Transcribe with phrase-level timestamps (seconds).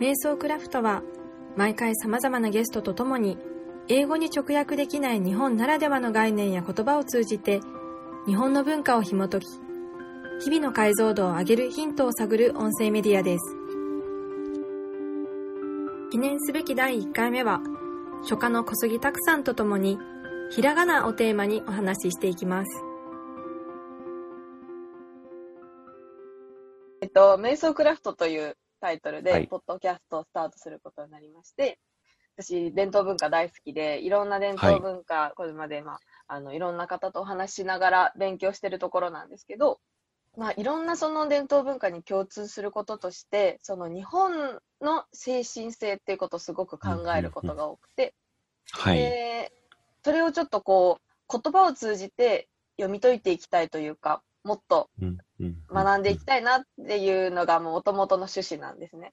[0.00, 1.02] 瞑想クラフトは
[1.56, 3.36] 毎回様々なゲストと共に
[3.88, 7.60] 英語に直訳できない日本ならではの概念や言葉を通じて
[8.26, 9.46] 日本の文化を紐解き
[10.42, 13.56] 日々の解像度を上げるヒントを探る音声メディアです。
[16.10, 17.60] 記念すべき第1回目は
[18.24, 19.98] 書家の小杉拓さんと共に
[20.50, 22.82] ひらがなをテーマにお話ししていきます。
[27.02, 31.78] えっと、瞑想クラフトというタイトルで、はい、ポッドキャストをスタートすることになりまして、
[32.36, 39.78] 私、伝統文化大好きで、いろんな伝統文化、はい、これまで、まあ、あの、いろんな方とお話しながら勉強してるところなんですけど、
[40.36, 48.14] まあ、いろんなその伝統文化に共通することとして、その日本の精神性っていうことをすごく考えることが多くて、
[48.70, 48.98] はい。
[48.98, 49.52] で、
[50.04, 54.88] それをちょっとこう、言葉を通じて読み解いていきたいというか、もっと
[55.72, 59.12] 学んでいきたいなっていうのがもともとの趣旨なんですね。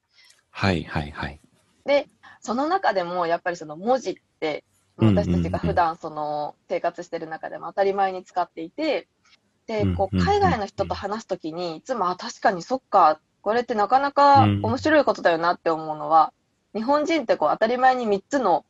[0.50, 1.40] はいはいはい。
[1.84, 2.08] で、
[2.40, 4.64] その中でもやっぱりその文字って
[4.96, 9.08] 私たちが普段その生活してる中でも当たり前に使っていて、
[9.66, 16.32] で、こう海外の人と話すときにいつも、あ、確かにそっか、これってなかなか面白いことだよなって思うのは、
[16.74, 18.64] 日本人ってこう当たり前に3つの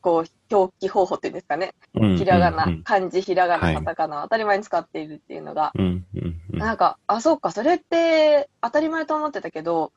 [0.00, 1.74] こう、表記方法っていうんですかね。
[1.94, 5.72] ひらがな、漢字、ひらがな、カタカナ、当たり前に使っているっていうのが、
[6.50, 9.92] なんか、あ、そうか、それって当たり前と思ってたけど、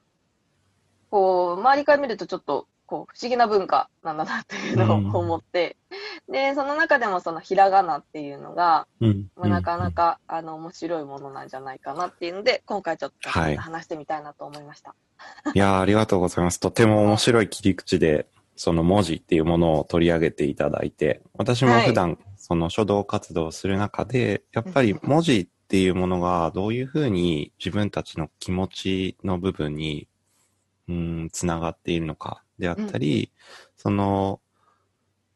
[1.10, 5.78] こう、周りから見るとちょっと、こう、不思議な文化なんだなっていうのを思って、
[6.32, 8.88] で、その中でもそのひらがなっていうのが、
[9.36, 14.96] まあ、なかなか、あの、面白いものなんじゃないかなっていうので、今回ちょっと話してみたいなと思いました。
[15.44, 16.60] はい、いやありがとうございます。
[16.60, 18.28] とても面白い切り口で、
[18.60, 30.10] その文字っていうものを取り上げていただいて、私も普段その書道活動をする中で、やっぱり文字っていうものがどういうふうに自分たちの気持ちの部分に、
[30.90, 33.32] うん、つながっているのかであったり、
[33.78, 34.42] その、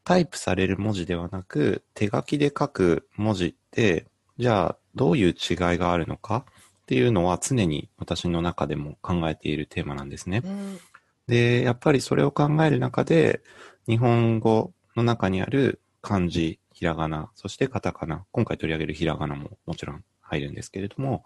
[0.03, 4.05] タイプされる文字ではなく、手書きで書く文字って、
[4.37, 10.41] じゃあどういう違いがあるのかっていうのは常に私の中でも考えているテーマなんですね。
[10.43, 10.79] うん
[11.27, 13.41] で、やっぱりそれを考える中で、
[13.87, 21.23] 日本語の中にある漢字、ひらがな、そしてカタカナ、今回取り上げるひらがなももちろん入るんですけれども、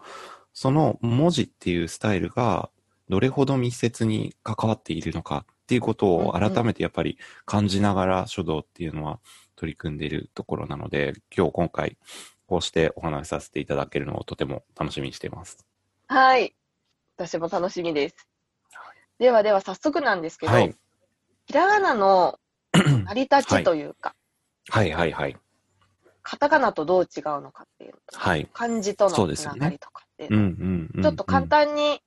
[0.52, 2.70] その文字っていうスタイルが
[3.08, 9.20] どれほど密接に関わっているのかっていうことを改めてやっぱり感じながら書道っていうのは
[9.56, 11.96] 取り組んでいるところなので、今日今回
[12.46, 15.58] こうしてお話しさせていただけるのをとても楽しみにしています。
[16.06, 16.54] はい。
[17.16, 18.37] 私も楽しみです。
[19.18, 20.74] ではでは早速なんですけど、はい、
[21.46, 22.38] ひらがなの
[22.72, 24.14] 成り立ちというか、
[24.68, 25.36] はい、はいはいはい。
[26.22, 32.02] カタカナとどう違うのかっていう、はい、漢字とのつながりとかっていう、ちょっと簡単に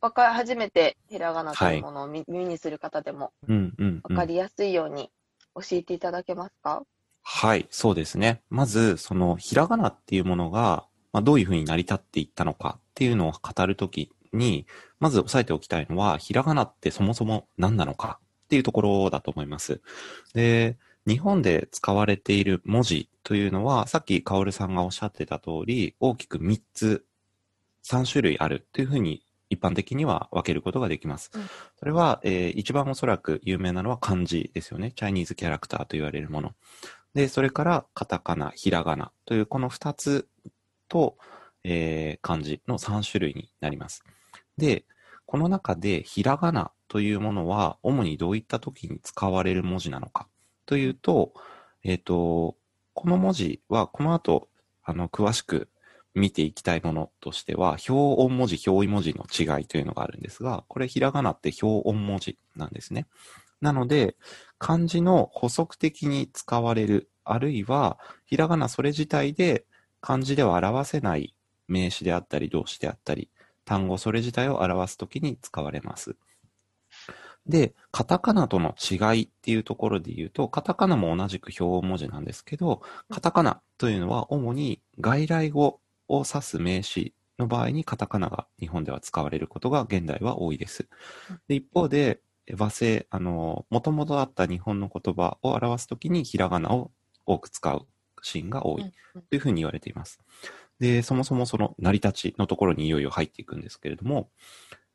[0.00, 5.10] 分か初めてひらがなというものを耳にする方でも分かりやすいように
[5.54, 6.82] 教えていただけますか、
[7.22, 8.40] はい、そうですね。
[8.48, 14.66] まず、そのひらがなっていうものが、まあ、どういうふうに成り立っていったのかっていうのを語るときに、
[14.98, 19.80] まず押さえておきたいのは、ひらがなってそもそも何なのかっていうところだと思います。
[20.34, 20.76] で、
[21.06, 27.04] 日本で使われている文字というのは、さっきカオルさんがおっしゃってた通り、大きく3つ、
[27.84, 31.30] 3種類あるというふうに一般的には分けることができます。
[31.34, 31.42] うん、
[31.78, 34.92] それは、えー、一番おそらく有名なのは漢字ですよね。
[34.92, 36.54] チャイニーズキャラクターと言われるもの。
[37.14, 40.28] で、それからカタカナ、ひらがなというこの2つ
[40.88, 41.16] と、
[41.64, 44.04] えー、漢字の3種類になります。
[44.60, 44.84] で、
[45.26, 50.28] この中でひらがなというものは主にどういった時に使われる文字なのか
[50.66, 51.32] というと、
[51.82, 52.56] えっ、ー、と、
[52.94, 54.48] この文字はこの後、
[54.84, 55.68] あの、詳しく
[56.14, 63.06] 見ていきたいものとしては、表音文字、表意文字の違いというのがあるんですが、これひらがなって表音文字なんですね。
[63.60, 64.16] なので、
[64.58, 69.64] 漢字の補足的に使われる、あるいは、ひらがなそれ自体で
[70.00, 71.34] 漢字では表せない
[71.68, 73.30] 名詞であったり動詞であったり、
[73.64, 76.16] 単語それ自体を表すときに使われます。
[77.46, 90.88] で、カタカナとの違いっていうところで言うと、カタカナも同じく表文字なんですけど、カタカナというのは主に外来語を指す名詞の場合にカタカナが日本では使われることが現代は多いです。
[91.48, 92.20] で一方で、
[92.56, 96.90] 和製、あの、もともとあった日本の言葉を表すときにひらがなを
[97.26, 97.86] 多く使う
[98.22, 98.92] シーンが多い
[99.30, 100.20] というふうに言われています。
[100.80, 104.30] で、そもそもその成り立ちのところにいよいよ入っていくんですけれども、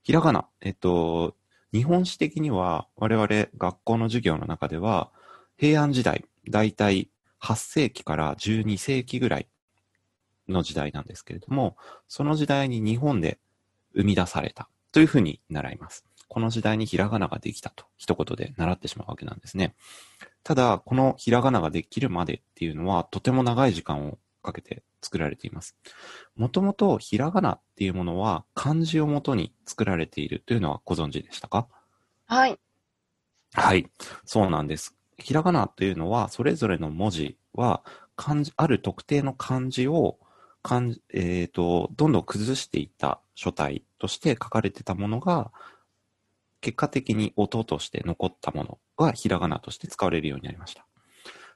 [0.03, 1.35] ひらがな、えっと、
[1.71, 3.27] 日本史的には我々
[3.57, 5.11] 学校の授業の中では、
[5.57, 7.09] 平安時代、だいたい
[7.41, 9.47] 8世紀から12世紀ぐらい
[10.47, 11.77] の時代なんですけれども、
[12.07, 13.39] その時代に日本で
[13.95, 16.05] 生み出されたというふうに習います。
[16.27, 19.75] この時代にひらがなができたと一言で習ってしまうわけなんですね。
[20.43, 25.75] ただ、このひらがなができるまでっていうのはとても長い時間をかけて作られています。
[26.35, 31.67] もともとひらがなっていうものは漢字をもとに作られているというのはご存知でしたか？
[32.25, 32.59] はい。
[33.53, 33.89] はい。
[34.23, 34.95] そうなんです。
[35.17, 37.83] ひらがなというのはそれぞれの文字は
[38.15, 40.17] 漢字、ある特定の漢字を
[40.63, 45.51] 漢字、えっ、ー、と、どんどん崩していった書体として書かれてたものが、
[46.59, 50.87] 結果的に音として残ったものがひらがなとして使われるようになりました。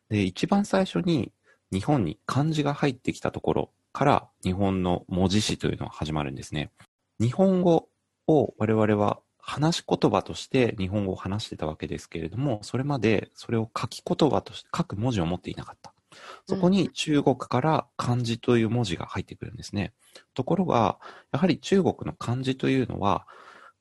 [0.09, 1.31] で、一番最初に
[1.71, 6.71] 日本に漢字が入ってきたところから日本の文字史というのは始まるんですね。
[7.19, 7.89] 日本語
[8.27, 15.93] を我々は話し言葉として日本語を話してたわけですけれども、それまでそれを書き言葉として書く文字を持っていなかった。
[16.47, 19.93] そこに中国から漢字という文字が入ってくるんですね。
[20.33, 20.99] ところが、
[21.31, 23.27] やはり中国の漢字というのは、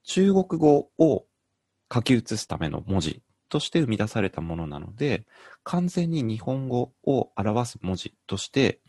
[0.05, 1.27] 中国語を
[1.93, 5.27] 書き写すための文字として生み出されたものなので、
[5.65, 8.81] 完全に日本語を表す文字として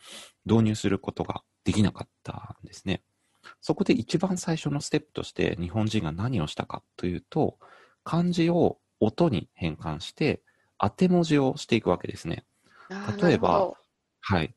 [0.45, 3.03] 導入することができなかったんですね。
[3.61, 7.57] そこで一番最初のステップとして日本人が何をしたかというと、
[8.03, 10.41] 漢字を音に変換して
[10.77, 12.45] 当て文字をしていくわけですね。
[13.21, 13.71] 例えば、
[14.21, 14.55] はい。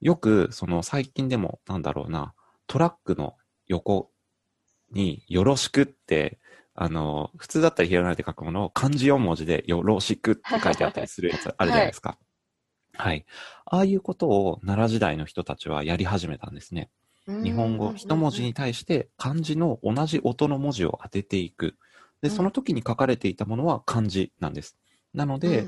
[0.00, 2.34] よく、その最近でも、なんだろうな、
[2.66, 3.36] トラックの
[3.66, 4.10] 横
[4.92, 6.38] によろしくって、
[6.74, 12.18] あの、普通だったらひらがなで書くものを漢字4文字でよろしくって書いてあったりするやつあるじゃないですか。
[12.94, 13.26] はい、はい。
[13.66, 16.90] ああいうことを奈良時代の人たちはやり始めたんですね。
[17.26, 21.76] 日本語一文字に対して漢字の同じ音の文字を当てていく。
[22.22, 24.76] で、その時に書かれていたものは漢字なんです。
[25.14, 25.66] なので、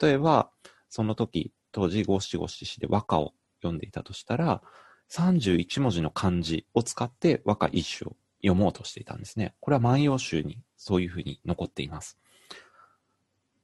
[0.00, 0.50] 例えば、
[0.88, 4.62] その時、当時五七五七七で和歌を読んでいたとしたら、
[5.10, 9.54] 31文字の漢字を使って和歌一首を読もうとしていたんですね。
[9.60, 12.18] これは万葉集にそういうふうに残っています。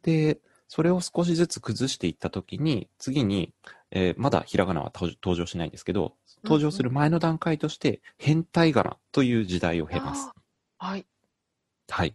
[0.03, 3.53] で、それを少しずつ崩していったときに、次に、
[3.91, 6.15] えー、まだひらがなは登場しないんですけど、
[6.45, 10.31] 登場する前の段階として、変態仮名という時代を経ます。
[10.79, 11.07] はい。
[11.91, 12.15] はい。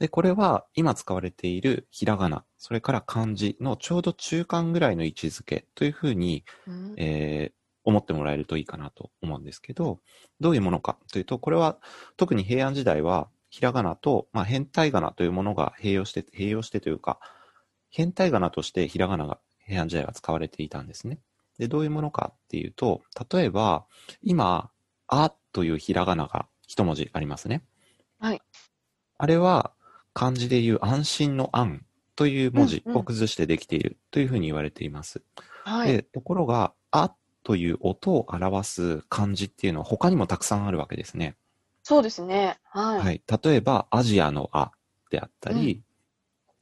[0.00, 10.00] で、これは今使われているひらがな、それから漢字のちょうど中間ぐらいの位置づけというふうに、うん、えー、思ってもらえるといいかなと思うんですけど、
[10.40, 11.78] どういうものかというと、これは
[12.16, 17.20] 特に平安時代は、ひらがなと、まあ、変態仮名というものが併用して、併用してというか、
[17.90, 21.18] 変態仮名としてひらがなが平安時代は使われていたんですね。
[21.58, 23.84] で、どういうものかっていうと、例えば、
[24.22, 24.70] 今、
[25.06, 27.62] あというひらがなが一文字ありますね。
[28.18, 28.40] はい。
[29.18, 29.72] あれは、
[30.14, 31.84] 漢字でいう安心の安
[32.16, 35.22] という文字を崩してできているというふうに言われています。
[35.66, 35.92] うんうん、はい。
[35.92, 41.36] で、ところが、あという音を表す漢字っていうのは他にもたくさんあるわけですね。
[41.82, 42.58] そうですね。
[42.64, 43.00] はい。
[43.00, 43.22] はい。
[43.42, 44.72] 例えば、アジアのあ
[45.10, 45.82] であったり、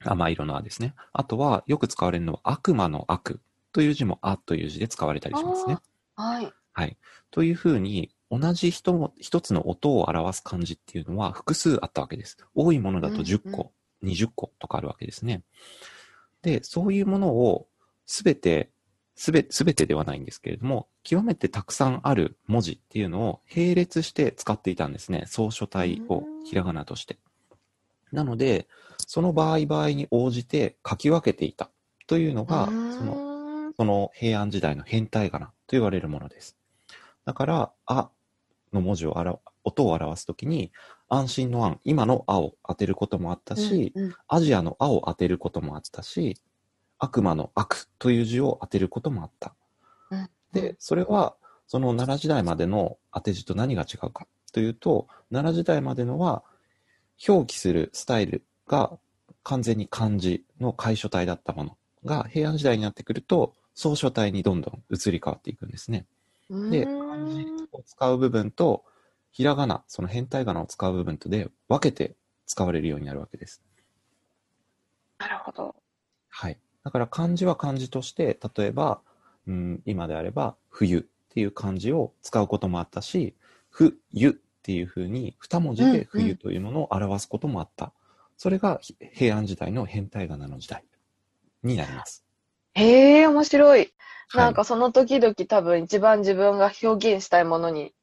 [0.03, 0.95] うん、甘色のあですね。
[1.13, 3.39] あとは、よく使われるのは悪魔の悪
[3.71, 5.77] という字もあという字で使われたりしますね。
[6.15, 6.51] はい。
[6.73, 6.97] はい。
[7.29, 12.37] というふうに、同じ人も、一つの音を表す漢字っていうのは複数あったわけです。
[12.55, 15.43] 多いものだと10個、うんうん、20個とかあるわけですね。
[16.41, 17.67] で、そういうものを
[18.05, 18.71] すべて
[19.15, 25.25] すべ、すべてではないんですけれども、極めてたくさんある文字っていうのを並列して使っていたんですね。
[25.27, 27.17] 総書体をひらがなとして。
[28.11, 28.67] なので、
[29.07, 31.69] その場合場合に応じて書き分けていた
[32.07, 36.57] というのが、その、その平安時代の変態仮名と言われるものです。
[37.25, 38.09] だから、あ
[38.73, 40.71] の文字を表、音を表すときに、
[41.09, 46.37] 安心の安、今のあを当てることもあったし、うんうん、アジアのあを当てることもあったし、
[47.01, 49.55] 悪魔の悪という字を当てることもあった。
[50.53, 51.35] で、それは、
[51.67, 56.43] その奈良時代までの当て字と何が違うかというと、奈良時代までのは、
[57.27, 58.97] 表記するスタイルが
[59.43, 66.05] 完全に漢字の楷書体だったものが、平安時代になってくると、総書体にどんどん移り変わっていくんですね。
[66.69, 68.85] で、漢字を使う部分と、
[69.31, 72.15] ひらがな、その変態仮名を使う部分とで分けて
[72.45, 73.63] 使われるようになるわけです。
[75.17, 75.75] なるほど。
[76.29, 76.57] はい。
[76.83, 79.01] だから漢字は漢字として、例えば、
[79.47, 83.35] うん、今であれば、冬っていう漢字を使うこともあったし、
[83.69, 83.95] 冬
[84.29, 84.33] っ
[84.63, 87.85] ていうふうに二文字で冬というものを表すこともあった。
[87.85, 87.93] うんうん、
[88.37, 88.79] それが
[89.13, 90.83] 平安時代の変態仮名の時代
[91.63, 92.23] になります。
[92.73, 93.93] へえ、面白い。
[94.33, 97.93] なんかその時々多分一番自分が表現したいものに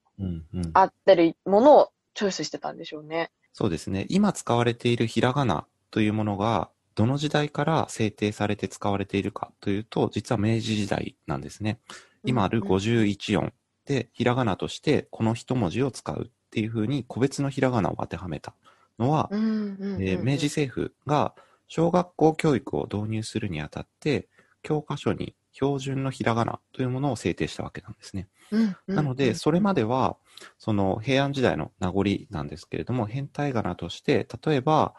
[0.74, 3.30] 合ってるものをチョイスしてたんでしょうね。
[3.52, 4.06] そうですね。
[4.08, 11.78] 今使われているひらがなというものがどの時代から制定されて使われているかというと、実は明治時代なんですね。
[12.24, 13.52] 今ある51音
[13.86, 18.52] で、ひらがなとしてこの一文字を使うっていうふうに個別のひらがなを当てはめた
[18.98, 21.36] のは、明治政府が
[21.68, 24.26] 小学校教育を導入するにあたって、
[24.64, 28.26] 教科書に標準のひらがなというものを制定したわけなんですね。
[28.88, 30.16] なので、それまでは、
[30.58, 34.96] その平安時代の名残なんですけれども、変体仮名として、例えば、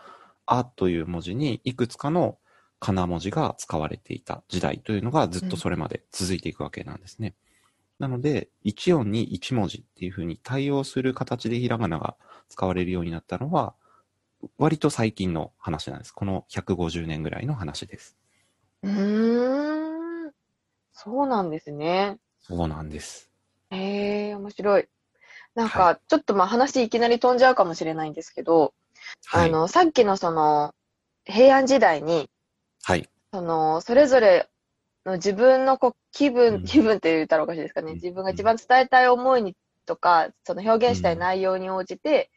[0.52, 2.40] あという文字にいくつかの
[2.80, 7.36] 仮名文字が使われていた時代というのがずっとそれまで続いていくわけなんですね。
[8.00, 12.16] なので、一音に一文字っていうふうに対応する形でひらがなが
[12.50, 13.76] 使われるようになったのは、
[14.58, 16.14] 割と最近の話なんです。
[16.14, 18.18] この150年ぐらいの話です。
[18.84, 20.34] うーん。
[20.94, 22.20] そうなんですね。
[22.40, 23.30] そうなんです。
[23.72, 24.88] へえ、面白い。
[25.56, 28.74] なんはか、ちょっとまあ話いきなり飛んじゃうかもしれないんですけど、
[29.28, 29.50] はい。
[29.50, 30.74] あの、さっきのその、
[31.26, 32.30] 平安時代に、
[32.84, 33.10] はい。
[33.34, 34.50] その、それぞれ
[35.06, 37.92] の自分のこう気う分、ん気分って言ったらおかしいですかね。
[37.92, 42.32] うん自分が一番伝えたい思いにとか、その表現したい内容に応じて、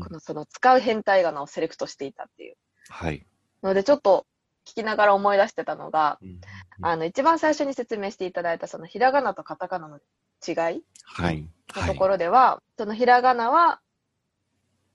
[0.00, 2.56] このその使う変体仮名をセレクトしていたっていう。
[2.88, 3.26] はい。
[3.62, 4.26] ので、ちょっと
[4.66, 6.18] 聞きながら思い出してたのが、
[6.80, 9.98] あの、一番最初に説明していただいたそのひらがなとカタカナの
[10.46, 11.46] 違いはい。
[11.76, 13.80] のところでは、そのひらがなは、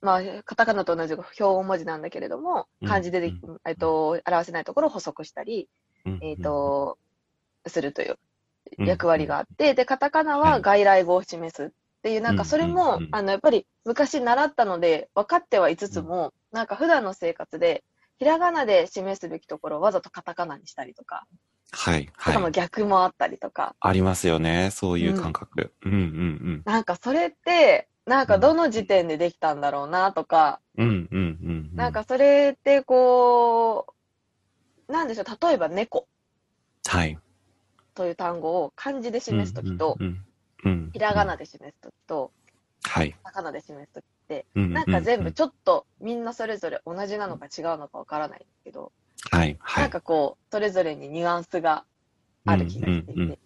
[0.06, 2.88] まあ、カタカナと同じ表音文字なんだけれども、うん。
[2.88, 3.58] 漢字でで、うん。
[3.68, 5.68] えっと、表せないところを補足したり、
[6.22, 6.98] えっ、と、
[7.68, 8.18] するという
[8.78, 10.62] 役割があって、で、カタカナははい。
[10.62, 11.70] 外来語を示すっ
[12.04, 12.76] ていう、なんかそれうんうん。
[12.76, 17.84] もうん、あの、やっぱり昔習ったので分かってはいつつも、なんか普段の生活で、
[18.18, 21.26] ひらがなで示すべきところをわざとカタカナにしたりとか、
[21.72, 22.06] はい。
[22.06, 22.52] とかもはい。
[22.54, 24.70] 逆もあったりとか、ありますよね。
[24.72, 25.74] そういう感覚。
[25.84, 25.92] うん。
[25.92, 26.62] うん。
[26.64, 30.88] なんかそれって、なんかどの時点でできたんだろうなとか、うん。
[30.88, 31.76] うんうんうん。
[31.76, 33.88] なんか、それってこ
[34.88, 36.08] う、なんでしょう、例えば猫
[36.88, 37.18] はい。
[37.96, 39.98] という単語を漢字で示すときと、
[40.94, 42.32] ひらがなで示すときと、
[42.84, 43.12] はい。
[43.24, 48.92] カタカナで示すときって、うんなんか全うん部ちょっとみんなそれぞれ同じなのか違うのかわからないんですけど、
[49.32, 49.56] はい。
[49.60, 49.84] はい。
[49.84, 51.86] なんかこう、それぞれにニュアンスが
[52.46, 53.40] ある気がしていて、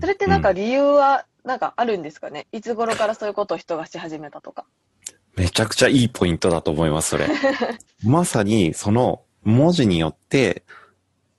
[0.00, 2.46] それってなんか理由はなんかあるんですかね？
[2.52, 4.64] いつ頃からそういうことを人がし始めたとか。
[5.36, 7.28] めちゃくちゃいいポイントだと思います、それ。
[8.04, 10.64] まさに、その文字によって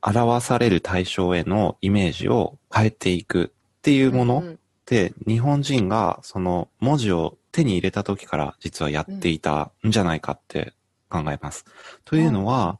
[0.02, 10.74] 表される対象へのイメージを変えていくっていうものうんうんって、日本人がその文字を手に入れた時から実はやっていたんじゃないかって
[11.10, 11.66] 考えます。
[12.04, 12.80] というのは、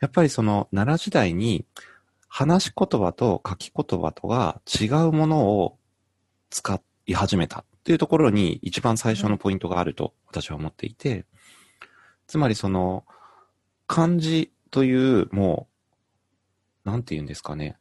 [0.00, 1.64] やっぱりその奈良時代に
[2.28, 5.78] 話し言葉と書き言葉とが違うものを
[6.52, 11.24] 使い始めたっていうところに一番最初のポイントがあると私は思っていて、
[12.26, 13.04] つまりその
[13.86, 15.66] 漢字というも
[16.84, 17.76] う、なんて言うんですかね。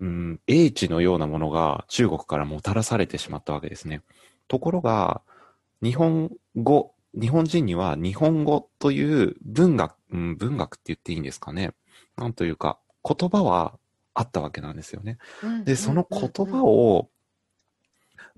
[0.00, 4.02] うん、英知のようなものが中国からもたらされてしまったわけですね。
[4.48, 5.22] ところが、
[5.80, 11.72] 日本語、日本人には日本語という文学、うん、文学って言っていいんですかね。
[12.16, 13.78] なんというか、言葉は
[14.14, 15.18] あったわけなんですよね。
[15.64, 17.08] で、その言葉を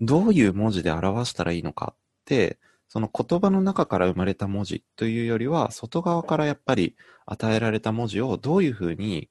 [0.01, 2.59] どういう文字で表したらいいのかって、
[2.89, 6.97] その言葉の中から生まれた文字というよりは、外側からやっぱり
[7.27, 9.31] 与えられた文字をどういうふうに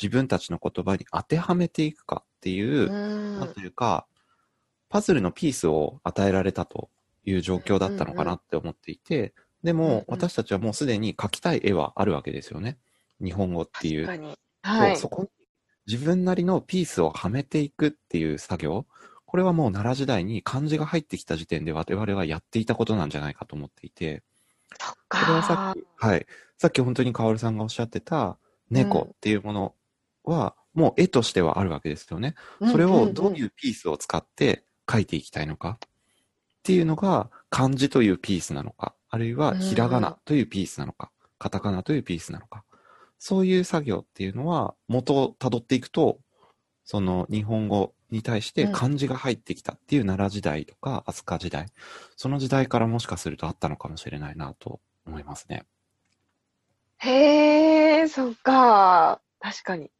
[0.00, 4.06] 自分たちの言葉に当てはめていくかっていう、うんなんというか、
[4.88, 6.88] パズルのピースを与えられたと
[7.24, 12.78] いう状況だったのかなって思っていて、でも私たちはもうすでに描きたい絵はあるわけですよね。
[13.22, 14.06] 日本語っていう。
[14.62, 14.96] はい。
[14.96, 15.28] そこに
[15.86, 18.86] 自分なりのピースをはめていくっていう作業、
[19.28, 24.22] これはもう奈良時代に漢字が入ってきた時点で我々はやっていたことなんじゃないかと思っていて、
[25.10, 28.38] これはさかっき、はい、さっき本当にカオルさんがおっしゃってた
[28.70, 29.74] 猫っていうもの
[30.24, 32.36] は、もう絵としてはあるわけですよね。
[32.70, 35.78] それをどういうピースを使って描いていきたいのか。
[35.78, 35.88] っ
[36.62, 42.64] ていうのが漢字というピースなのか、あるいはひらがなというピースなのか、カタカナというピースなのか。
[43.18, 46.18] そういう作業っていうのは元を辿っていくと、
[46.86, 51.66] その日本語に対して漢字が入ってきたっていう奈良時代とか飛鳥時代、
[52.16, 55.66] その時代からもしかするとあったのかもしれないなと思いますね。
[56.98, 59.20] へえ、そっか。
[59.40, 59.90] 確かに。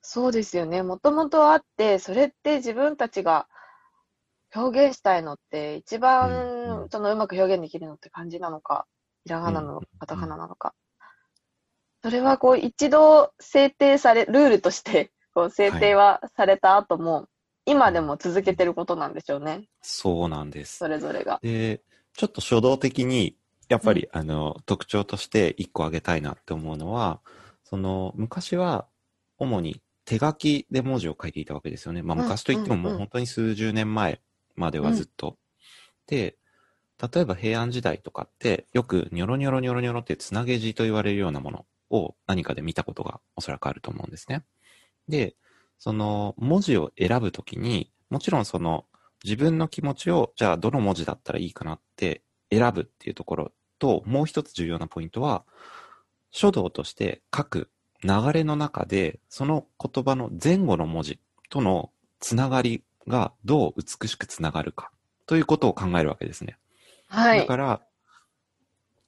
[0.00, 0.82] そうですよね。
[0.82, 3.46] もともとあって、それって自分たちが
[4.54, 6.30] 表現したいのって、一うん番
[6.82, 8.86] うんそのうまく表現できるのって漢字なのか、
[9.24, 10.74] ひらがななのカタカナなのか。
[12.02, 17.28] それはこう一度制定され、ルールとしてこう制定はされた後も、
[17.68, 19.68] 今でも続けてることなんでしょうね。
[19.82, 20.88] そうなんですそ。
[20.88, 21.38] れぞれが。
[21.42, 21.82] で、
[22.14, 23.36] ちょっと初動的に、
[23.68, 27.20] やっぱり、あの、特徴として一個挙げたいなって思うのは、
[27.64, 28.86] その、昔は、
[29.36, 32.02] 主に手書きで文字を書いていたわけですよね。
[32.02, 34.20] まあ、うん昔といってもうんうんもう本当に数十年前
[34.56, 35.36] まではずっと。
[36.06, 36.38] で、
[37.12, 44.44] 例えば平安時代とかって、よくニョロニョロニョロニョロってつなげ字と言われるようなものを何かで見たことがおそらくあると思うんですね。
[45.08, 45.36] で、
[45.78, 48.84] その文字を選ぶときに、もちろんその
[49.24, 55.44] 自分の気持ちを、じゃあどの文字だったらいいかなって選ぶっていうところと、もう一つ重要なポイントは、
[56.30, 57.70] 書道として書く
[58.02, 61.18] 流れの中で、その言葉の前後の文字
[61.48, 64.90] とのつながりがどう美しくつながるか
[65.26, 66.58] ということを考えるわけですね。
[67.08, 67.40] はい。
[67.40, 67.80] だから、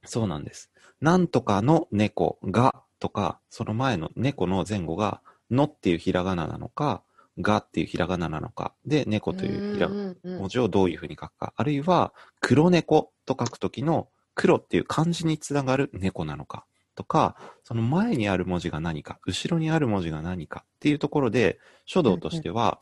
[0.04, 0.70] そうなんです。
[1.00, 7.02] なんとかの猫がとか、その前の猫の前後が、のっていうひらがななのか、
[7.38, 16.64] がっていうひらがななのか、で、猫というひら文字をどういうふうに書くか、あるいは、黒猫と書くときの、黒っていう漢字につながる猫なのか、
[16.94, 22.80] とか、その前にある文字が何か、後ろにある文字が何かっていうところで、書道としては、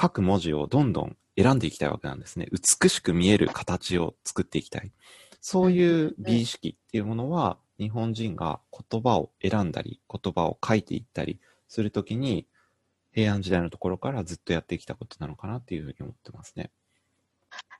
[0.00, 2.48] 書く文字をどんどん選んでいきたいわけなんですね。
[2.50, 4.92] 美しく見える形を作っていきたい。
[5.40, 11.40] そういう美意識っていうものは、日本人が言葉を選んだり、言葉を書いていったり
[11.74, 12.46] するときに、
[13.12, 16.70] 平安時代のところからずっとやってきたことなのかなっていうふうに思ってますね。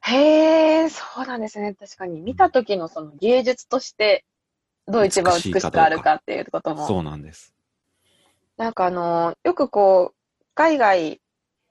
[0.03, 1.75] へえ、そうなんですね。
[1.75, 2.21] 確かに。
[2.21, 4.25] 見た時のその芸術として、
[4.87, 6.87] どう一番美しくあるかっていうことも。
[6.87, 7.55] そうなんです。
[8.57, 11.21] なんかあの、よくこう、海外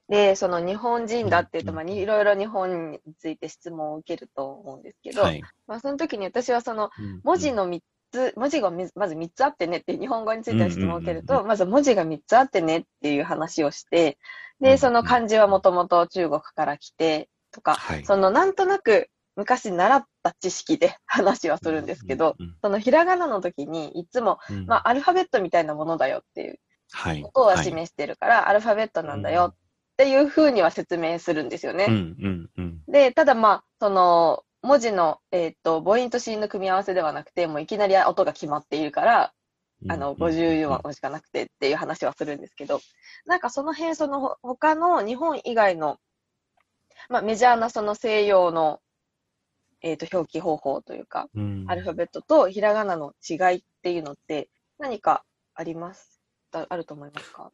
[0.09, 5.41] で、その日本人だっていうと、うんまあ、にいろいろ日本について質問を受けると思うんですけど、はい。
[5.67, 7.81] まあ、その時に私はその、うん文字の3
[8.13, 14.17] つ、文字がみまず3つあってねって日本語についての質問を受けると、まず文字が3つあってねっていう話をして、
[14.61, 18.05] で、その漢字はもともと中国から来てとか、はい。
[18.05, 26.59] そのなんとなく昔習った知識で話はするんですけど、うん、そのひらがなの時にいつも、うんまあ、アルファベットみたいなものだよっていう
[26.91, 27.21] はい。
[27.23, 29.55] ことをはい示してるから、アルファベットなんだよっ
[29.97, 31.87] ていうふうには説明するんですよね。
[31.89, 32.81] うん、うん、うん。
[32.87, 39.33] で、ただまあ、その、文字の、えっ、と、母音と子音の組み合わせではなくて、もういきなり音が決まっているから、
[39.89, 42.79] あの、54音しかなくてっていう話はするんですけど、
[43.25, 45.97] なんかその辺、そのほ他の日本以外の、
[47.09, 48.79] まあメジャーなその西洋の、
[49.81, 51.65] えっ、と、表記方法というか、うん。
[51.67, 54.47] アルファベットとひらがなの違いっていうのって
[54.79, 56.21] 何かあります？
[56.53, 57.51] ああると思いますか？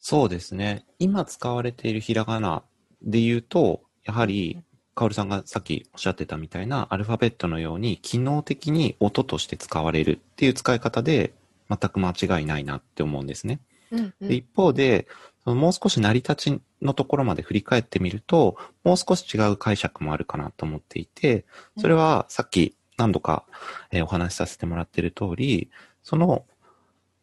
[0.00, 0.86] そうですね。
[0.98, 2.62] 今使われているひらがな
[3.02, 4.62] で言うと、やはり、
[4.98, 11.34] カオルさんがさっきおっしゃってたみたいなアルファベットのように機能的に音として使われるっていう使い方で
[11.70, 13.60] 全く間違いないなって思うんですね。
[13.92, 15.06] うんで一方で、
[15.44, 21.44] もう少し成り立ちのところまで振り返ってみると、もう少し違う解釈もあるかなと思っていて、
[21.78, 23.44] それはさっき何度か
[23.92, 25.70] えーお話しさせてもらっている通り、
[26.02, 26.44] その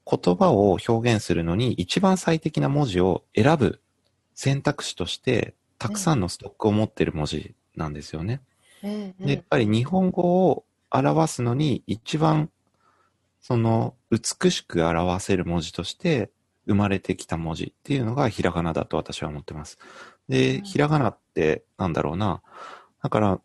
[0.09, 3.81] 言葉を表現するのに一番最適な文字を選ぶ
[4.33, 8.41] 選択肢として、たくさんのストックを持っている文字なんですよね。
[8.81, 12.49] で、やっぱり日本語を表すのに一番
[13.41, 16.31] その美しく表せる文字として
[16.67, 19.77] 生まれてきた文字っていうのがひらがなだと私は思ってます。
[20.27, 22.41] で、うんひらがなってなんだろうな。
[23.03, 23.39] だから、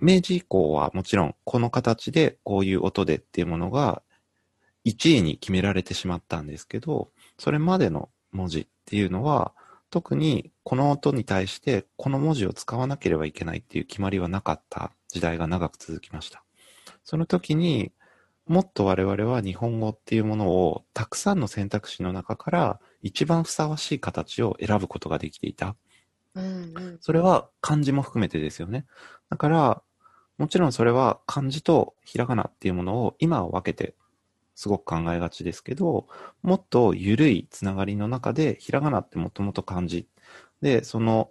[0.00, 4.02] 明治以降はもちろんこの形でこういう音でっていうものが
[4.84, 9.52] 1位に決められてしまったんですけど、それまでの文字っていうのは
[9.90, 16.44] 特にこの音に対してこの文字を使わなければいけないっていう決まりはなかった時代が長く続きました。
[17.04, 17.92] その時に
[18.46, 25.76] もっと我々は日本語っていうものをたくさんの選択肢の中から一番ふさわしい形を選ぶことができていた。
[26.34, 28.86] うんうんそれは漢字も含めてですよね。
[29.30, 29.82] だから、
[30.38, 33.94] もちろんそれは漢字とひらがなっていうものを今は分けて
[34.56, 36.08] すごく考えがちですけど、
[36.42, 40.08] もっと緩いつながりの中で、ひらがなってもともと漢字。
[40.62, 41.30] で、その、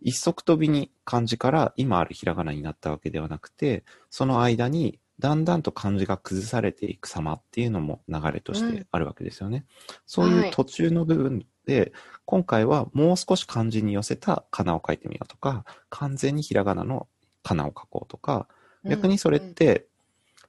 [0.00, 9.64] 一足飛びに漢字から今あるひらがなになったわけではなくて、その間にだんだんと漢字が崩されていく様っていうのも流れとしてあるわけですよね。
[10.04, 11.92] そういう途中の部分で、
[12.24, 17.06] 今回はもう少し漢字に寄せたかなを書いてみようとか、完全にひらがなの
[17.44, 18.48] かなを書こうとか、
[18.84, 19.86] 逆にそれって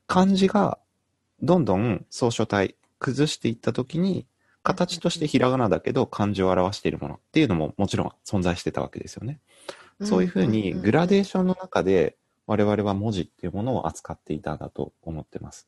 [0.08, 0.80] 漢字が
[1.46, 4.26] どんどん総書体崩していった時に、
[4.64, 9.40] 形としてひらがなだけど漢字を表しているものっていうのももちろん存在してたわけですよね。
[10.02, 15.68] そういうふうにグラデーションの中で我々は文字っていうものを扱っていたんだと思ってます。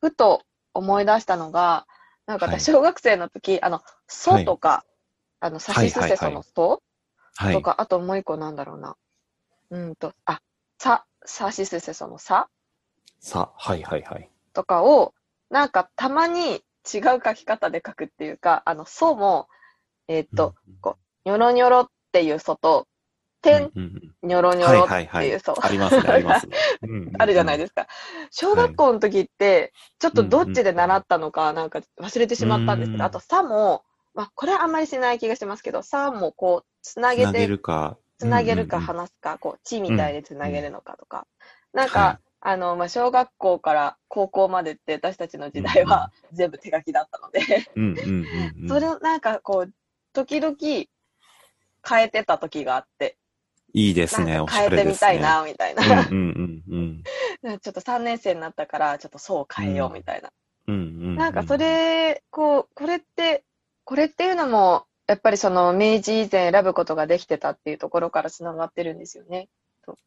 [0.00, 0.42] ふと
[0.74, 1.86] 思い出したのが、
[2.26, 4.84] なんかはい私小学生の時、あの、ソとか、
[5.40, 6.82] あの、サシスセソのソ
[7.34, 7.62] はいと。
[7.62, 8.96] か、あともう一個なんだろうな。
[9.70, 10.42] うんと、あ、
[10.78, 12.48] サ、サシスセソのサ
[13.20, 14.30] さ、はいはいはい。
[14.52, 15.14] とかを、
[15.50, 19.48] なんかたまに違う書き方で書くっていうか、あの、ソも、
[20.08, 22.86] えっと、うん、こニョロニョロっていうソと、
[23.42, 23.70] 点
[24.22, 25.56] ニョロニョロっていう、そう。
[25.60, 26.56] ありますね、 ありますね。
[27.18, 27.86] あるじゃないですか。
[28.30, 33.84] 小学校の時って、ちょっとどっちで習ったのか、なんか忘れてしまったんですけど、あと、さも、
[34.14, 41.26] まあ、これはあんまりしない気がしますけど、さもこう、つなげて、つなげるか、つなげるか話すか、こう、地みたいでつなげるのかとか。
[41.72, 47.40] なんか、あの、まあ、小学校から高校までって私たちの時代は全部手書きだったので
[48.68, 49.72] それをなんかこう、
[50.12, 53.16] 時々変えてた時があって。
[53.72, 55.84] いいですね、変えてみたいな、みたいな。
[56.04, 60.32] ちょっと3年生になったから、ちょっとそう変えよう、みたいな。
[60.66, 63.44] なんかそれ、こう、これって、
[63.84, 69.48] これっていうのも、やっぱりその明治以前選ぶことができてたっていうところから繋がってるんですよね。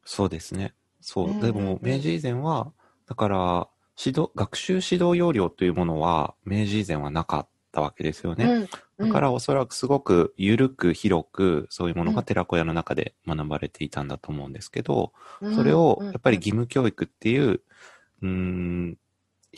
[0.05, 0.73] そうですね。
[1.03, 1.41] そう。
[1.41, 2.71] でも、明治以前は、
[3.07, 3.67] だから、
[4.03, 8.67] 指導、学習指導要領というものは、明治以前はなかったわけですよね。
[8.97, 15.11] だから、おそらくすごく緩く広く、そういうものが寺子屋の中で学ばれていたんだと思うんですけど、
[15.55, 17.61] それを、やっぱり義務教育っていう、
[18.21, 18.97] うん、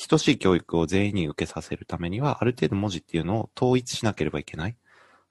[0.10, 4.76] 等しい教育を全員に受けさせるためには、ある程度文字っていうのを統一しなければいけない。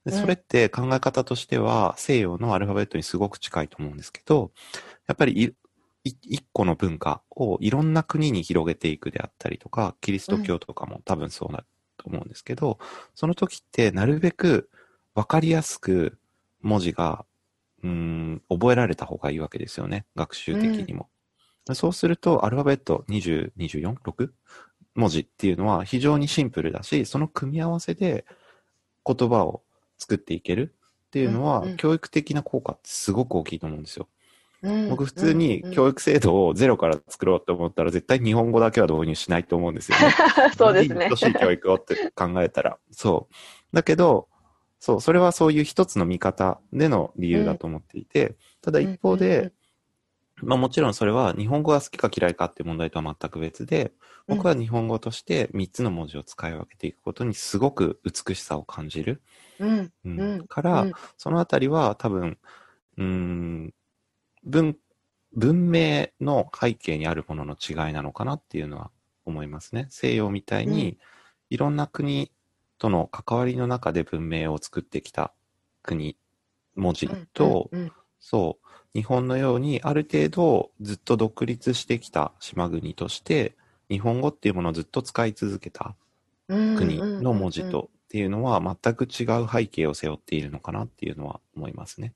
[0.04, 4.52] でそれって考え方としては西洋のアルファベットにすごく近いと思うんですけど、
[5.06, 5.54] やっぱり
[6.04, 11.64] 一個の文化をいろんな国に広げていくであったりとか、キリスト教とかも多分そうな
[11.96, 14.70] と思うんですけど、うん、その時ってなるべく
[15.14, 16.18] わかりやすく
[16.60, 17.24] 文字が、
[17.82, 20.04] うん、覚えられた方がいいわけですよね。
[20.14, 21.08] 学習的にも。
[21.68, 24.30] うん、そうすると、アルファベット20、24、6
[24.94, 28.26] 文字っていうのは非常にシンプルだし、その組み合わせで
[29.06, 29.62] 言葉を
[29.96, 30.74] 作っていける
[31.06, 34.08] っていうのは、うんうん、教育的な効果ってすごく大きいと思うんですよ。
[34.88, 40.14] 僕普通に教育制度をゼロから作ろうと思ったら絶対日本語だけは導入しないと思うんですよね。
[40.56, 41.10] そうですね。
[41.14, 42.78] しい教育をって考えたら。
[42.90, 43.76] そう。
[43.76, 44.28] だけど、
[44.80, 49.52] そう、それはそういう一つの見方での理由だと思っていて、ただ一方で、
[50.42, 53.92] まあもちろんそれは日本語が好きか嫌いかって問題とは全く別で、
[54.26, 59.22] 僕は日本語として3つの文字を使い分けていくことにすごく美しさを感じる。
[59.58, 59.92] うん。
[60.04, 62.38] うん、から、そのあたりは多分、
[62.96, 63.74] うん、
[64.44, 64.76] 文、
[65.32, 68.90] 文明の背景にあるものの違いなのかなっていうのは
[69.24, 69.86] 思いますね。
[69.90, 70.98] 西洋みたいに、
[71.50, 72.30] いろんな国
[72.78, 75.32] との関わりの中で文明を作ってきた
[75.82, 76.16] 国、
[76.74, 77.70] 文字と、
[78.20, 83.56] そう、日本のようにある程度ずっと独立してきた島国として、
[83.90, 85.94] 日本語っていうものをずっと使い続けた
[86.48, 92.14] 国の文字とっていうのは全く違う背景を背負っているのかなっていうのは思いますね。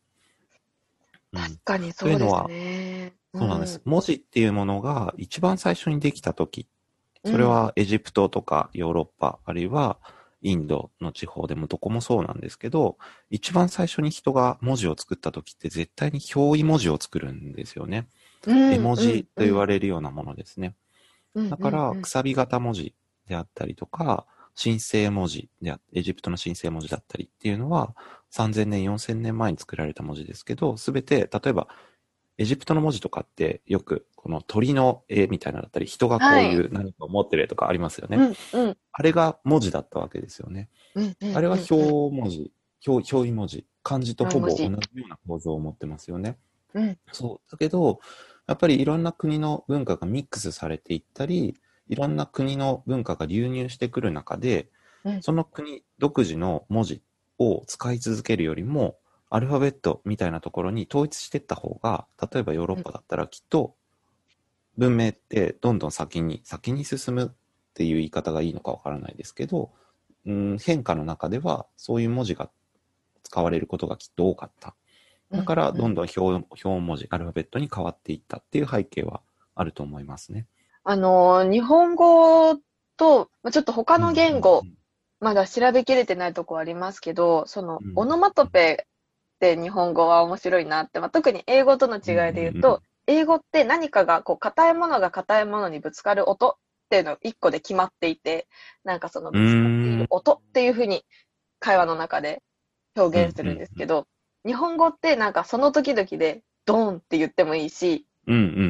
[1.33, 3.15] 確かにそうですね。
[3.35, 3.81] そうなんです。
[3.85, 6.67] 文字っていうものが一番最初にできた時、
[7.25, 9.99] それはエジプトとかヨーロッパ、あるいは
[10.41, 12.97] インドの地方でもどこもそうなんですけど、
[13.31, 18.09] 一番最初に人が文字を作った時って絶対に表意文字を作るんですよね。
[18.47, 20.75] 絵文字と言われるようなものですね。
[21.35, 22.95] だから、くさび型文字
[23.27, 24.27] であったりとか、
[24.61, 27.95] 神聖文字であ、エジプトの神聖文字だったりっていうのは、
[28.33, 31.69] 3000年、4000年前に作られた文字ですけど、すべて、例えば、
[32.39, 38.17] エジプトの文字とかってよくこの鳥の絵みたいなだったり、人がこういう何かを持ってる絵とかありますよね。
[38.17, 40.69] はいうんうん、あれが文字だったわけですよね。
[40.95, 42.53] うんうん、あれは表文字、
[42.87, 43.67] 表、表意文字。
[43.83, 46.37] 漢字とほぼ同じような構造を持ってますよね。
[46.75, 47.51] うん、そう。
[47.51, 48.01] だけど、
[48.47, 51.55] やっぱりいろんな国の文化がミックスされていったり、
[51.89, 54.69] いろんな国の文化が流入してくる中で、
[55.05, 57.03] うん、その国独自の文字
[57.39, 58.97] を使い続けるよりも、
[59.31, 63.75] アルファベットみたいなところに統一していった方が、例えばヨーロッパだったらきっと
[64.77, 67.29] 文明ってどんどん先に、先に進むっ
[67.75, 69.71] ていう言い方がいいのかわからないですけど、
[70.25, 72.51] うん、変化の中ではそういう文字が
[73.23, 74.75] 使われることがきっと多かった。
[75.31, 79.21] だからどんどん表表文字、アルファベットに変わっていったっていう背景は
[79.55, 80.47] あると思いますね。
[80.91, 82.57] あの、日本語
[82.97, 84.63] と、ちょっと他の言語、
[85.21, 96.55] まだ調べきれてないとこありますけど、その、オノマトペって日本語は面白いなって、まあ、特に英語との違いで言うと、英語って何かが、こう、硬いものが硬いものにぶつかる音っ
[96.89, 98.49] ていうの一個で決まっていて、
[98.83, 101.05] なんかそのぶつかっている音っていうふうに
[101.61, 102.43] 会話の中で
[102.97, 104.07] 表現するんですけど、
[104.47, 108.07] 日本語ってなんかその時々でドーンって言ってもいいし、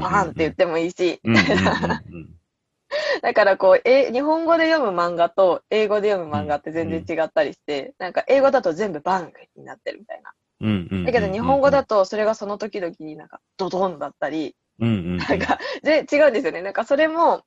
[0.01, 2.03] バーンって言ってもいいし、みたいな。
[3.21, 10.33] だからこう、え、日本語で読む漫画と英語で読む漫画って全然違ったりして、なんか英語だと全部バンになってるみたいな。
[11.05, 14.57] だけど日本語だとそれがその時々になんかドドンだったり、
[15.17, 16.63] なんか、で、違うんですよね。
[16.63, 17.43] なんかそれも、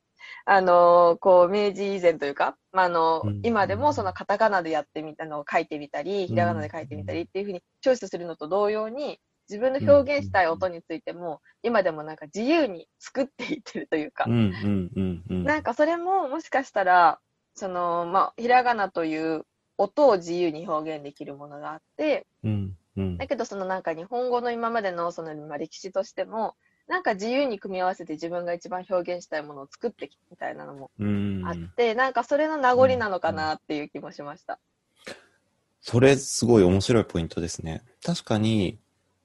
[0.45, 9.19] あのー、こう、明治以前というか、まあ、あのー、今でもそのカタカナでやってみたのを書いてみたり、ひらがなで書いてみたりっていうふうにチョイスするのと同様に、
[9.52, 14.26] 自分の表現したい音についても、今でもなんか自由に作っていってるというか。
[14.28, 17.20] なんかそれももしかしたら、
[17.54, 19.46] その、まあ、ひらがなという
[19.78, 26.56] 音を自由に表現できるものがあって、うんうんだけどそのなんか日本語の今までのそのまあ歴史としても、
[26.88, 34.60] なんか自由に組み合わせて自分が一番表現したいものを作ってきたみたいなのもうんあって、なんかそれの名残なのかなっていう気もしました。
[35.82, 37.82] それすごい面白いポイントですね。
[38.06, 38.78] 確かに、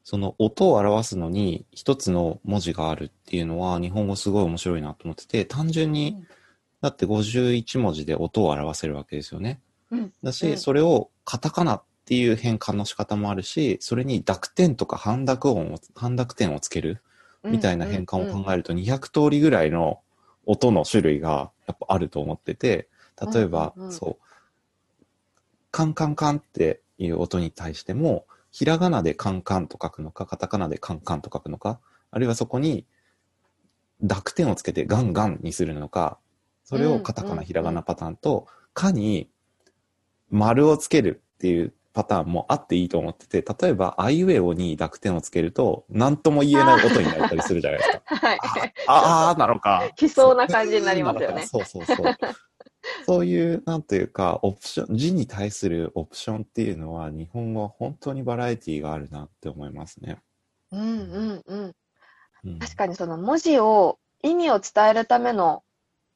[0.08, 6.26] その音を表すのに一つの文字があるっていうのは日本語すごい面白いなと思ってて、単純に、うん。
[6.80, 9.58] だって51文字で音を表せるわけですよね。
[9.90, 10.12] うん。
[10.22, 10.58] だし、うん。
[10.58, 17.02] それをカタカナっていう変換の仕方もあるし、それに濁点とか半濁音を、半濁点をつける
[17.42, 19.98] みたいな変換を考えると200通りぐらいの
[20.44, 22.86] 音の種類がやっぱあると思ってて、
[23.34, 23.92] 例えば、うんうんうん。
[23.92, 25.04] そう、
[25.72, 28.24] カンカンカンっていう音に対しても、
[28.56, 31.78] ひらがなでカンカンと書くのか、カタカナでカンカンと書くのか、
[32.10, 32.86] あるいはそこに
[34.00, 36.16] 濁点をつけてガンガンにするのか、
[36.64, 39.28] それをカタカナ、ひらがなパターンと、かに
[40.30, 48.02] 丸をつけるっていうパターンもあっていいと思ってて、例えば、アイウェオに濁点をつけると、何とも言えない音になったりするじゃないですか。
[48.16, 48.38] はい。
[48.86, 49.82] ああー、なのか。
[50.00, 51.44] 悲壮な感じになりますよね。
[51.46, 52.06] そうそうそう。
[53.06, 60.18] そういう、なんというか、オプション、字に対するオプションっていうのは、日本語は本当にバラエティがあるなって思いますね。
[60.72, 61.74] うんうんうん。
[62.44, 65.62] うん、確かにその文字を、意味を伝えるための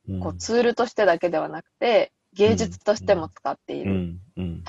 [0.06, 3.92] にこうツールとしてだけではなくて、芸術としても使っている。
[3.92, 4.64] うん、うん、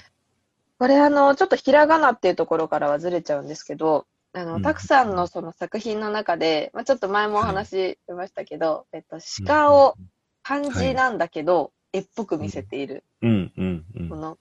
[0.78, 9.96] これあの、ちょっとひらがなっていうところからはずれちゃうんですけど、あの、うんたくさんのその作品の中で、まあ、ちょっと前もお話ししましたけど、えっと、鹿を
[10.44, 14.16] 漢字なんだけど、絵っぽく見せているうん、うん、うんも。
[14.16, 14.38] の。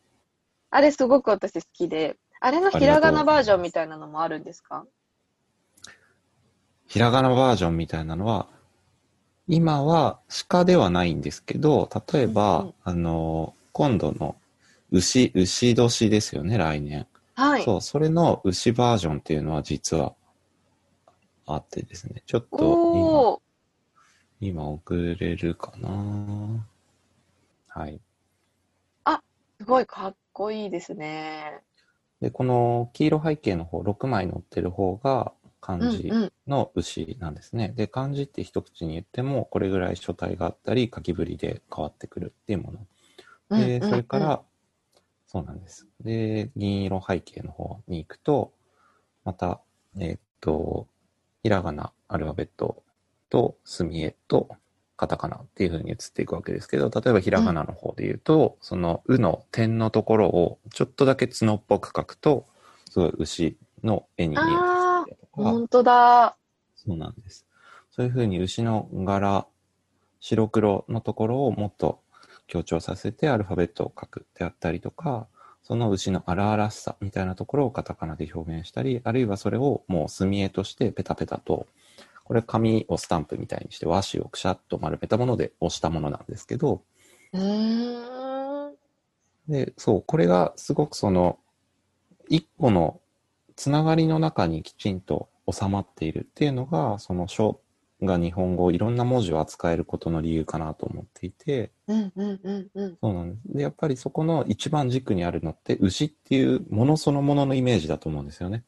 [0.71, 4.87] あれすごく私好きで、あれのひらがなバージョンみたいなのもあるんですか？
[6.87, 8.49] ひらがなバージョンみたいなのは、
[9.49, 14.37] 今は鹿ではないんですけど、例えば、うんうんあの、今度の
[14.91, 17.07] 牛、牛年ですよね、来年。
[17.35, 17.65] はい。
[17.65, 20.15] そう、それの牛バージョンっていうのは実は
[21.47, 22.23] あってですね。
[22.27, 23.41] ちょっと。
[24.41, 26.67] 今、今送れるかな
[27.71, 28.01] はい。
[29.61, 31.63] すごいかっこいいですね。
[32.21, 36.33] で、この黄色背景の方、6枚載ってる方が漢字うんうん。
[36.47, 37.73] の牛なんですね。
[37.77, 42.79] で、漢字って一口に言っても、これぐらい書体があったり、書きぶりで変わってくるっていうもの。
[43.55, 44.43] で、うんうんそれから、
[45.27, 45.87] そうなんです。
[46.03, 48.53] で、銀色背景の方に行くと、
[49.25, 49.61] また、
[49.99, 50.89] えーっと、
[51.43, 52.83] ひらがな、アルファベット
[53.31, 54.49] と、墨絵と、
[55.01, 62.45] カタカナっていう風に移っていくわけですけど、例えばひらがなの方で言うと、その、うの点のところを、ちょっとだけ角っぽく書くと、
[62.91, 66.37] すごい牛の絵に見えたりだとか、本当だ。
[66.77, 67.47] そうなんです。
[67.93, 69.47] そういう風に牛の柄、
[70.21, 72.03] 白黒のところをもっと
[72.47, 75.29] 強調させてアルファベットを書くであったりとか、
[75.63, 81.67] その牛の荒々しさみたいなところをカタカナで表現したり、あるいはそれをもう墨絵としてペタペタと、
[82.31, 86.85] これ紙をスタンプみたいにして和紙をくしゃっと丸めたもので押したものなんですけど、
[87.33, 88.75] うーん。
[89.49, 91.41] で、そう、これがすごくその、
[92.29, 93.01] 一個の
[93.57, 97.61] つながりの中にきちんと収まっているっていうのが、その書
[98.01, 102.99] が日本語、いろんな文字を扱えることの理由かなと思っていて、うんうんうんうん。
[103.03, 103.57] そうなんです。
[103.57, 108.63] で、やっぱりそこの一番軸にあるのって、牛っていうものそのもののイメージだと思うんですよね。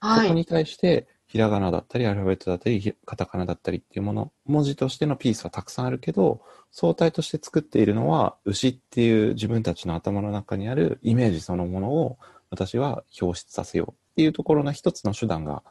[0.00, 0.22] はい。
[0.22, 12.18] そこに対して、ひらがなだったり、アルファベットだったり、ひカタカナだったりっていうもの、文字としてのピースはたくさんあるけど、相対として作っているのは、牛っていう自分たちの頭の中にあるイメージそのものを、
[12.50, 15.62] 私は表出させようっていうところの一つの手段が、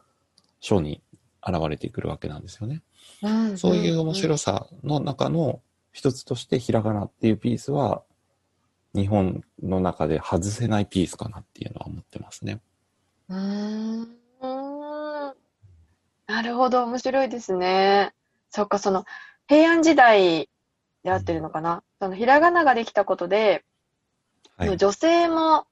[0.61, 1.03] 書に
[1.47, 2.81] 現れてくるわけなんですよね。
[3.21, 8.01] うんそういう面白さの中の一つとして、ひらがなっていうピースは、
[8.95, 12.61] 日本の中で外せないピースかなっていうのは思ってますね。
[16.31, 18.13] なるほど、面白いですね。
[18.49, 19.03] そっか、その、
[19.49, 20.49] 平安時代
[21.03, 21.83] であってるのかな。
[21.99, 23.65] その、ひらがなができたことで、
[24.55, 24.77] はい。
[24.77, 25.67] 女性も、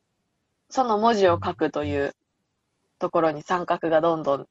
[0.70, 2.14] その文字を書くという
[3.00, 4.48] ところに参画がどんどん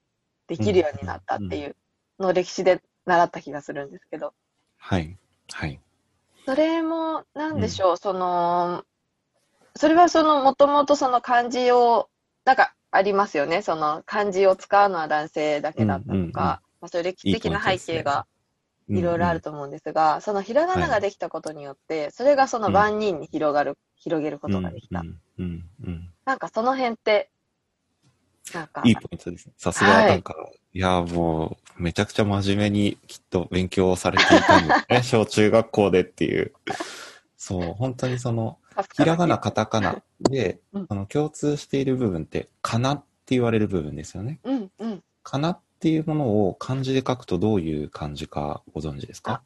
[0.46, 1.76] できるようになったっていう
[2.18, 4.32] のを歴史で習った気がするんですけど。
[4.78, 5.18] はい。
[5.52, 5.78] はい。
[6.46, 8.82] それも、なんでしょう、その、
[9.76, 12.08] それはその、もともとその漢字を、
[12.46, 13.62] なんかありますよね。
[13.62, 18.12] その漢字を使うのは男性だけだったとか、うんうんうんまあ、そういう歴史的な背景が
[18.88, 25.00] うんうんいろいろあると思うんですが、そのひらがなができたことによって、それがその万人に広がる、広げることができた。
[25.00, 27.30] うんうんうんうんなんかその辺って、
[28.54, 28.82] なんか。
[28.84, 29.52] いいポイントですね。
[29.56, 35.02] さすが、なんか、はい、いや、もう、めちゃくちゃ真面目にきっと勉強されていたんですね。
[35.04, 36.52] 小中学校でっていう。
[37.36, 38.58] そう、本当にその、
[38.94, 44.40] ひらがな、カタカナで、 うん、あの共通している部分って、かなって言われる部分ですよね。
[44.44, 45.02] うんうん。
[45.22, 49.42] かなっていうものを漢字で書くとどういう漢字かご存知ですか？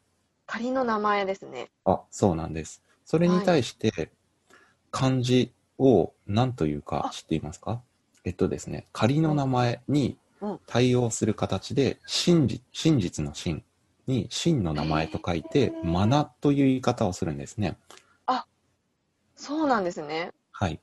[0.46, 1.70] 仮の名前ですね。
[1.84, 2.82] あ、そうなんです。
[3.04, 4.10] それに対して、
[4.90, 7.80] 漢字を何というか知っていますか？
[8.24, 10.16] えっとですね、仮の名前に
[10.66, 13.64] 対応する形で、真実真実の真
[14.06, 17.76] に真の名前と書いて、マナという言い方をするんですね。
[18.26, 18.46] あ、
[19.42, 20.30] そうなんですね。
[20.52, 20.78] はい。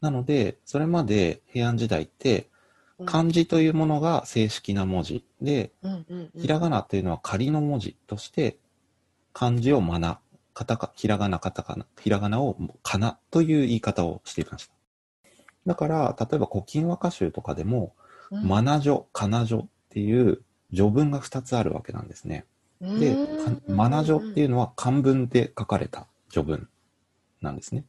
[0.00, 2.48] なので、それまで平安時代って、
[3.04, 5.72] 漢字というものが正式な文字で、
[6.36, 8.58] ひらがなというのは仮の文字として、
[9.32, 10.20] 漢字をマナ、
[10.54, 14.74] カタカ、ひらがな、カタカナ、ひらがなをかなという言い方をしていました。
[15.66, 17.92] だから、例えば古今和歌集とかでも、
[18.30, 22.44] マナジョ、カナジョっていう序文が2つあるわけなんですね。
[22.80, 23.16] で、
[23.66, 26.68] マナジョっていうのは漢文で書かれた序文
[27.42, 27.84] なんですね。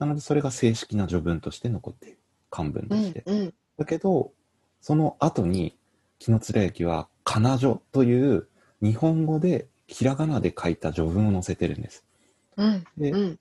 [0.00, 2.18] なので、それが正式な序文として残っている。
[2.50, 3.22] 漢文として。
[3.26, 4.32] うんうん、だけど、
[4.80, 5.76] その後に、
[6.18, 8.48] 紀貫之は、カナジョという
[8.82, 12.04] 日本語で、ひらがなで書いた序文を載せてるんです。
[12.56, 13.38] うん、で、うん、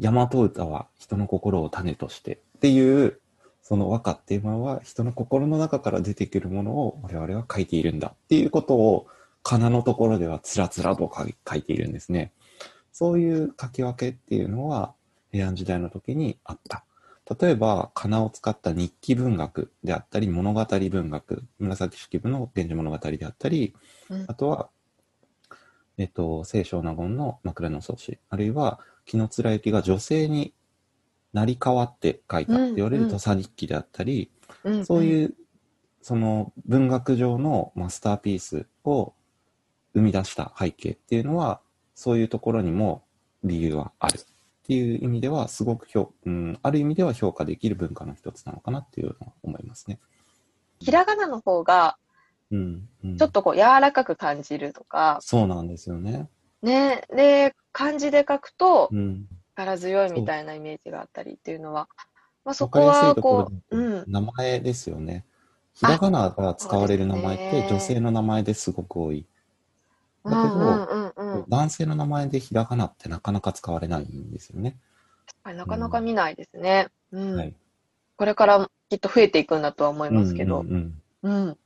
[0.00, 3.20] 大和歌は人の心を種としてっていう、
[3.62, 9.06] その和歌っていうものは人の心の中から出てくるものを我々は書いているんだっていうことを、
[9.44, 12.32] かなのところではつらつらと書いているんですね。
[12.92, 14.94] そういう書き分けっていうのは
[15.32, 16.84] 平安時代の時にあった。
[17.40, 23.74] 例えば、かなを使った日記文学であったり、物語文学、紫式部の源氏物語であったり、
[24.10, 24.68] うん、あとは、
[25.98, 30.52] えっと、清少納言の枕草子、あるいは、紀貫之が女性に
[31.32, 34.30] なり変わって書いたって言われる土佐日記であったり、
[34.64, 35.34] うんうん、そういう、
[36.02, 39.14] その文学上のマスターピースを
[39.94, 41.60] 生み出した背景っていうのは、
[41.94, 43.04] そういうところにも
[43.44, 44.18] 理由はある
[44.72, 49.98] っていう意味では、すごく評、うん、ある意味では評価できる文化の一つなのかなっていうのは思いますね。
[50.80, 51.98] ひらがなの方が、
[52.50, 55.18] うん、うん、ちょっとこう柔らかく感じるとか。
[55.20, 56.28] そうなんですよね。
[56.62, 57.02] ね。
[57.14, 58.90] で、漢字で書くと、
[59.54, 61.88] 力強いみたいなイメージがあったりっていうのは、
[62.44, 64.04] まあそこはこう、うん。
[64.06, 65.26] 名前ですよね。
[65.74, 69.26] ひらがなが使われる名前って女性の名前ですごく多い。
[70.24, 74.76] だけど、うんうんうんうん、男性の名前でひらがなってなかなか使われないんですよね。
[75.44, 76.88] なかなか見ないですね。
[77.10, 77.36] うん。
[77.36, 77.54] はい、
[78.16, 80.60] これからきっと増えていくんだとは思いますけど。
[80.60, 81.58] うん、うん、うん。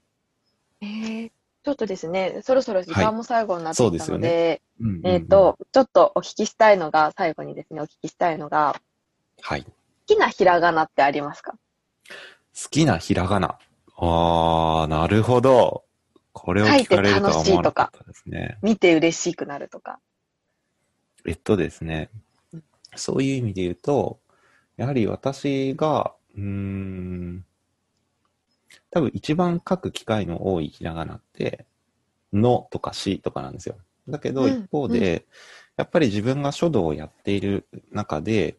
[0.81, 1.31] えー、
[1.64, 8.81] ちょっとですね、そろそろ時間も最後になってきたので、はい、えっ、ー、と、ちょっとお聞きしたいのが、最後にですね、お聞きしたいのが、
[9.40, 9.64] はい。
[9.64, 9.71] 好
[10.07, 11.53] きなひらがなってありますか？
[11.53, 13.59] 好きなひらがな。
[13.97, 15.86] あー、なるほど。
[16.38, 18.59] これを聞かれるとは思わなかったですね。
[18.61, 20.01] 見て嬉しくなるとか。
[21.27, 22.11] えっとですね、
[22.94, 24.20] そういう意味で言うと、
[24.77, 27.44] やはり私が、うーん、
[28.90, 31.64] 多分一番書く機会の多いひらがなって、
[32.35, 33.77] のとかしとかなんですよ。
[34.07, 35.22] だけど一方で、うんうん、
[35.79, 38.59] やっぱり自分が書道をやっている中で、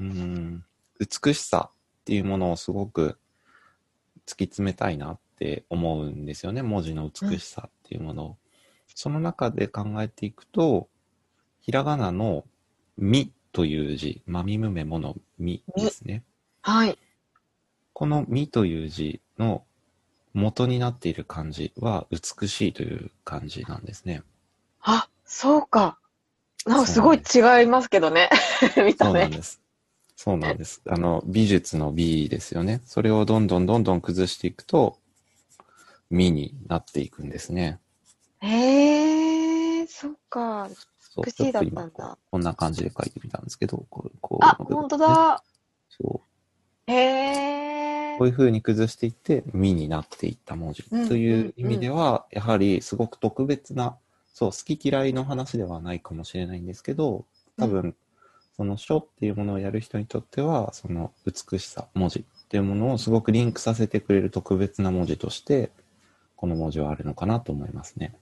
[0.00, 0.64] うん、
[0.98, 3.16] 美しさっていうものをすごく
[4.26, 6.62] 突き詰めたいなって思うんですよね。
[6.62, 8.28] 文字の美しさっていうものを。
[8.28, 8.34] うん、
[8.94, 10.88] その中で考えていくと、
[11.60, 12.44] ひらがなの
[12.96, 16.22] みという字、まみむめものみですね。
[16.60, 16.98] はい。
[17.92, 19.64] このみという字の
[20.32, 24.22] 元になっている漢字は美しいという漢字なんですね。
[24.80, 25.98] あ、そうか。
[26.64, 28.30] なんかすごい違いますけどね。
[28.84, 29.22] 見た目。
[29.22, 29.62] そうなんです。
[30.16, 30.82] そうなんです。
[30.88, 32.80] あの、美術の美ですよね。
[32.86, 34.98] それをどんどんどんどん崩していくと、
[36.12, 37.80] 美になっていくんですね。
[38.40, 40.68] へえー、そっか。
[41.16, 42.18] 美しいだったんだ。
[42.30, 45.42] こんな感じで書いてみたんですけど、こう、こう、あ、本当だ。
[45.88, 46.22] そ
[46.86, 46.90] う。
[46.90, 48.18] へえ。
[48.18, 53.96] こういう風に崩していって、みになっていった文字という意味では、やはりすごく特別な、
[54.34, 57.24] そう、好き嫌いの話ではないかもしれないんですけど、
[57.58, 57.96] 多分、
[58.56, 65.70] その書っていうものをやる人にとっては、その美しさ、文字っていうものをすごくリンクさせてくれる特別な文字として、
[66.42, 68.12] この文字はあるのかなと思いますね。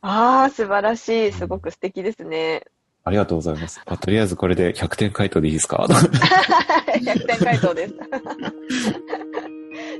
[0.00, 1.32] ああ、素晴らしい。
[1.32, 2.64] すごく素敵ですね。
[3.04, 3.82] ありがとうございます。
[3.84, 7.92] あとりあえずこれで100点回答でいいですか ?100 点回答です。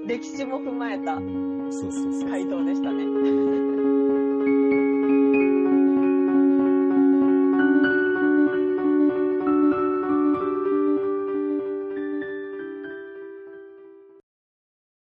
[0.09, 1.17] 歴史も踏まえた
[2.31, 3.82] 回答でしたね。